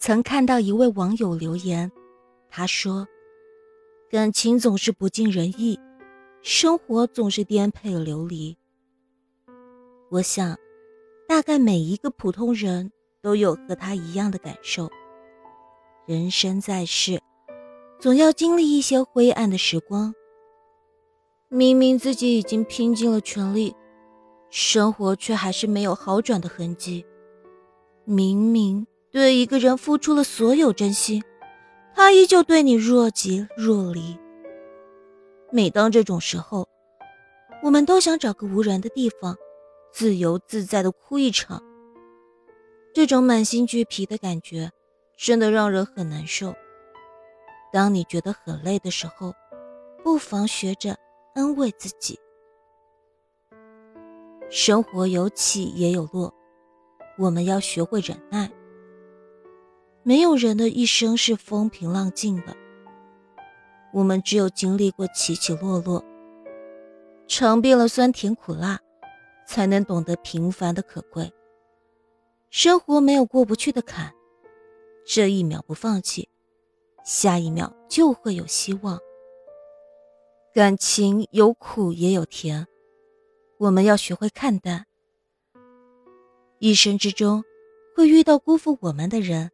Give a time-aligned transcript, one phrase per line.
[0.00, 1.92] 曾看到一位网友留言，
[2.48, 3.06] 他说
[4.08, 5.78] ：“感情总是不尽人意，
[6.40, 8.56] 生活总是颠沛流离。”
[10.08, 10.56] 我想，
[11.28, 12.90] 大概每一个普通人
[13.20, 14.88] 都有和他一样的感受。
[16.06, 17.20] 人生在世，
[17.98, 20.14] 总要经历一些灰暗的时光。
[21.48, 23.76] 明明自己已经拼尽了全力，
[24.48, 27.04] 生活却还是没有好转的痕迹。
[28.06, 31.22] 明明对一个人付出了所有真心，
[31.94, 34.18] 他依旧对你若即若离。
[35.50, 36.68] 每当这种时候，
[37.62, 39.36] 我们都想找个无人的地方，
[39.92, 41.62] 自由自在的哭一场。
[42.94, 44.70] 这种满心俱疲的感觉，
[45.16, 46.54] 真的让人很难受。
[47.72, 49.34] 当你觉得很累的时候，
[50.02, 50.96] 不妨学着。
[51.32, 52.18] 安慰自己，
[54.50, 56.34] 生活有起也有落，
[57.16, 58.50] 我们要学会忍耐。
[60.02, 62.56] 没有人的一生是风平浪静的，
[63.92, 66.02] 我们只有经历过起起落落，
[67.26, 68.80] 尝遍了酸甜苦辣，
[69.46, 71.30] 才能懂得平凡的可贵。
[72.48, 74.12] 生活没有过不去的坎，
[75.04, 76.28] 这一秒不放弃，
[77.04, 78.98] 下一秒就会有希望。
[80.54, 82.66] 感情有苦也有甜，
[83.58, 84.86] 我们要学会看淡。
[86.58, 87.44] 一生之中，
[87.94, 89.50] 会遇到辜负我们的人，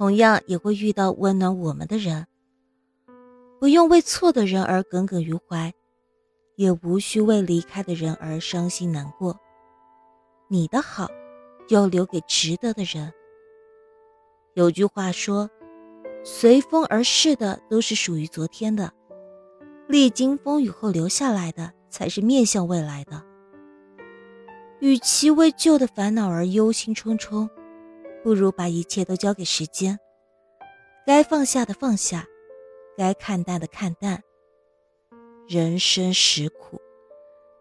[0.00, 2.26] 同样也会遇到温暖我们的人。
[3.58, 5.74] 不用为错的人而耿耿于怀，
[6.56, 9.38] 也无需为离开的人而伤心难过。
[10.48, 11.06] 你的好，
[11.68, 13.12] 要留给值得的人。
[14.54, 15.50] 有句话说
[16.24, 18.90] ：“随风而逝的都是属于昨天的。”
[19.86, 23.22] 历经风雨后留下来的，才是面向未来的。
[24.80, 27.50] 与其为旧的烦恼而忧心忡忡，
[28.22, 29.98] 不如把一切都交给时间。
[31.06, 32.26] 该放下的放下，
[32.96, 34.22] 该看淡的看淡。
[35.48, 36.80] 人生实苦，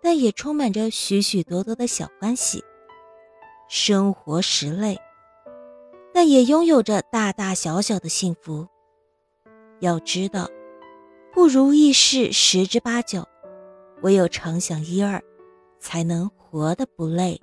[0.00, 2.62] 但也充满着许许多多的小欢喜。
[3.68, 4.98] 生活实累，
[6.12, 8.66] 但也拥有着大大小小的幸福。
[9.80, 10.48] 要知道。
[11.34, 13.26] 不如意事十之八九，
[14.02, 15.20] 唯有常想一二，
[15.80, 17.40] 才能活得不累。